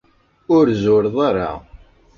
[0.55, 1.49] Ur zureḍ ara.